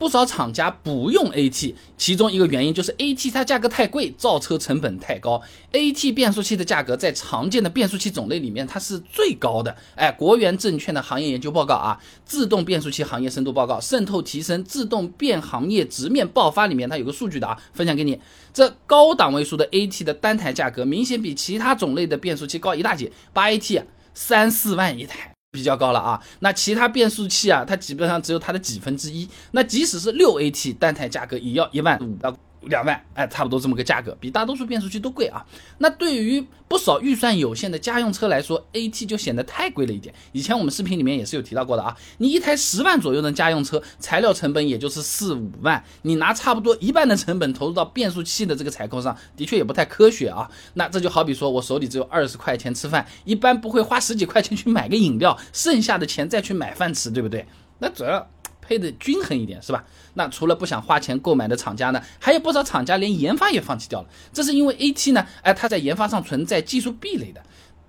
[0.00, 5.42] 不少厂家不用 AT，其中一个原因就是 AT 它价格太贵，造车成本太高。
[5.74, 9.76] AT 变速器的价格在常见的变速器种类里面，它是最高的。
[9.96, 18.18] 哎，国元证券的行业研究报告啊，自动变速器行业深度报告，渗透提升自动变行业直面爆发里面，它有个数据的啊，分享给你。
[18.54, 23.82] 这高档位数的 AT 的单台价格明显比其他种类的变速器高一大截，八 AT
[24.14, 25.34] 三四万一台。
[25.52, 29.28] 比较高了啊，那其他变速器啊，它基本上只有它的几分之一。
[29.50, 32.36] 那即使是六 AT 单台价格也要一万五到。
[32.62, 35.44] 两万，哎，差不多这么个价格，比大多数变速器都贵啊。
[35.78, 40.14] 那对于不少预算有限的家用车来说，AT 就显得太贵了一点。
[40.32, 50.50] 以前我们视频里面也是有提到过的啊，你一台十万左右的家用车，材料成本也就是四五万，你拿差不多一半的成本投入到变速器的这个采购上，的确也不太科学啊。
[50.74, 57.46] 那这就好比说我手里只有二十块钱吃饭，一般不会花十几块钱去买个饮料，剩下的钱再去买饭吃，对不对？
[57.78, 58.28] 那主要。
[58.70, 59.84] 配的均衡一点是吧？
[60.14, 64.08] 那除了不想花钱购买的厂家呢，还有不少厂家连研发也放弃掉了。
[64.32, 67.42] 这是因为 AT 呢，哎，它在研发上存在技术壁垒的。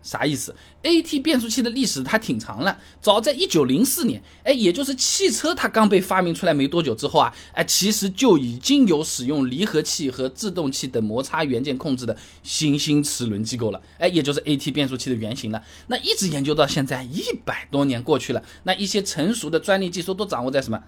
[0.04, 15.64] 啥意思？AT 变速器的历史它挺长了，早在一九零四年，哎，也就是汽车它刚被发明出来没多久之后啊，哎，其实就已经有使用离合器和制动器等摩擦元件控制的新兴齿轮机构了，哎，也就是 AT 变速器的原型了。
[15.88, 20.82] 那一直研究到现在一百多年过去了，那一些成熟的专利技术都掌握在什么？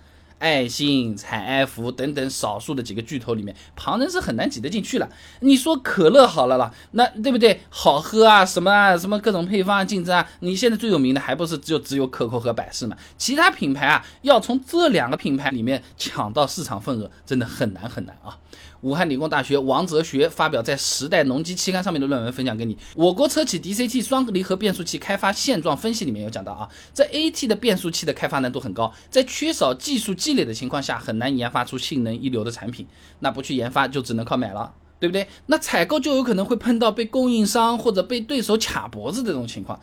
[0.43, 5.09] 爱信、采孚等等少数的几个巨头里面，旁人是很难挤得进去了。
[5.39, 7.61] 你说可乐好了啦，那对不对？
[7.69, 12.97] 好喝啊，什么啊，什么各种配方啊竞争啊，你现在最有名的还不是只有只有可口和百事嘛？
[13.17, 18.37] 其他品牌啊，要从这两个品牌里面抢到市场份额，真的很难很难啊。
[18.83, 22.77] 武汉理工大学王哲学发表在《时代农机》期刊上面的论文分享给你。
[22.95, 32.85] 我国车企 DCT 双离合变速器开发现状分析里面有讲到啊，这 AT 的变速器的开发难度很高，在缺少技术积累的情况下，很难研发出性能一流的产品。
[33.19, 35.25] 那不去研发，就只能靠买了，对不对？
[35.45, 39.79] 那采购就有可能会碰到被供应商或者被对手卡脖子这种情况。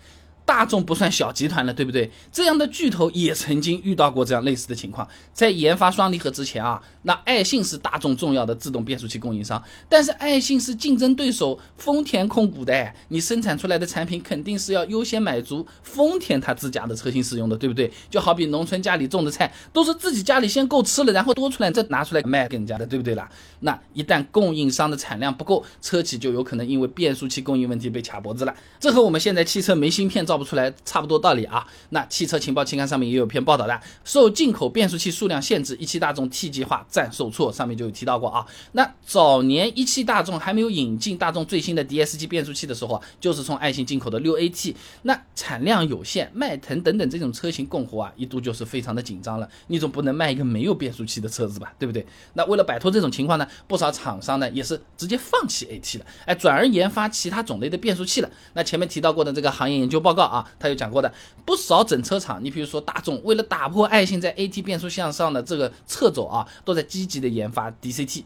[0.50, 2.10] 大众不算小集团了，对不对？
[2.32, 5.06] 这样的巨头也曾经遇到过这样类似的情况。
[5.32, 17.88] 在研发双离合之前啊，那爱信是大众重要的自动变速器供应商，但是爱信是竞争对手丰田控股的，你生产出来的产品肯定是要优先满足丰田他自家的车型使用的，对不对？
[18.10, 23.30] 就好比农村家里种的菜，都是自己家里先够吃了，然后多出来再拿出来卖给人家的，对不对啦？
[23.60, 28.52] 那一旦供应商的产量不够，车企就有可能因为变速器供应问题被卡脖子了。
[28.80, 30.39] 这和我们现在汽车没芯片造。
[30.40, 31.66] 不出来差不多道理啊！
[31.90, 38.46] 那汽车情报期刊上面也有篇报道的，受进口变速器数量限制，一汽大众 T 计划暂受挫，上面就有提到过啊。
[38.72, 49.46] 那早年一汽大众还没有引进大众最新的 DSG 变速器的时候，就是从爱信进口的六 AT，那产量有限，迈腾等等这种车型供货啊，一度就是非常的紧张了。
[49.66, 52.06] 你总不能卖一个没有变速器的车子吧，对不对？
[52.32, 58.30] 那为了摆脱这种情况呢，不少厂商呢也是直接放弃 AT 了，哎，转而研发其他种类的变速器了。
[58.54, 60.29] 那前面提到过的这个行业研究报告。
[60.30, 61.12] 啊，他有讲过的
[61.44, 68.24] 不少整车厂，你比如说大众，为了打破爱信在 AT 变速箱上的这个侧走啊，都在积极的研发 DCT。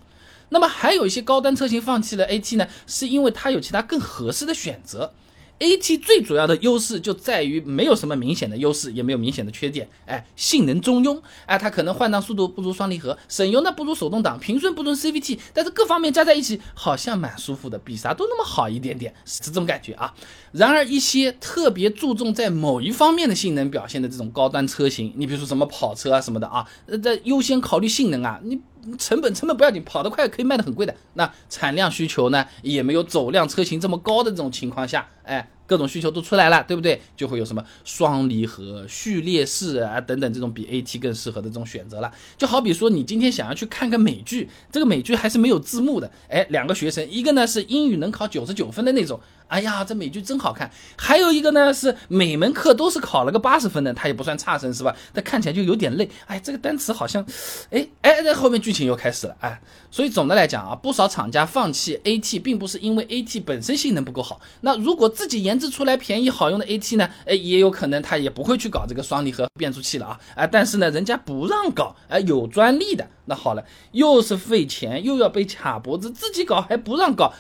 [0.50, 5.12] 那么还有一些高端车型放弃了 AT 呢，是因为它有其他更合适的选择。
[5.60, 20.12] AT 最主要的优势就在于没有什么明显的优势，也没有明显的缺点，哎，性能中庸，哎，它可能换挡速度不如双离合，省油呢不如手动挡，平顺不如 CVT，但是各方面加在一起好像蛮舒服的，比啥都那么好一点点，是这种感觉啊。
[20.52, 28.60] 然而一些特别注重在某一方面的性能表现的这种高端车型，你比如说什么跑车啊什么的啊，呃，在优先考虑性能啊，你。
[28.98, 30.94] 成本成本不要紧，跑得快可以卖得很贵的。
[31.14, 37.00] 那产量需求呢，也没有走量车型这么高的这种情况下，哎，各种需求都出来了，对不对？
[37.16, 42.12] 就会有什么双离合、序列式啊等等这种比 AT 更适合的这种选择了。
[42.36, 49.20] 就好比说你今天想要去看个美剧，这个美剧还是没有字幕的，哎，两个学生，一个呢是英语能考九十九分的那种。
[49.46, 50.68] 哎呀，这美剧真好看。
[50.96, 54.96] 还有一个呢，是每门课都是考了个八十分的，他也不算差生，是吧？
[55.12, 56.08] 但看起来就有点累。
[56.26, 57.24] 哎，这个单词好像，
[57.70, 59.36] 哎哎，这后面剧情又开始了。
[59.40, 59.60] 哎，
[59.90, 64.40] 所以总的来讲啊，不少厂家放弃 AT，并不是因为 AT 本身性能不够好。
[64.62, 67.08] 那如果自己研研制出来便宜好用的 AT 呢？
[67.24, 70.20] 哎，也有可能他也不会去搞这个双离合变速器了啊。
[70.34, 73.08] 哎，但是呢，人家不让搞，哎，有专利的。
[73.26, 77.32] 那好了，又是费钱，又要被卡脖子，自己搞还不让搞，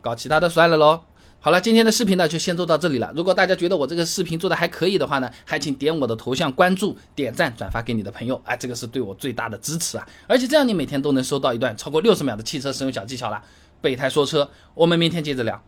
[0.00, 1.00] 搞其他的算了喽。
[1.40, 3.12] 好了，今天的视频呢就先做到这里了。
[3.16, 10.06] 如果大家觉得我这个视频做的还可以的话呢，还请点我的头像关注、点赞、转发给你的朋友，哎，这个是对我最大的支持啊！
[10.28, 13.42] 而且这样你每天都能收到一段超过六十秒的汽车使用小技巧了。
[13.80, 15.60] 备胎说车，我们明天接着聊。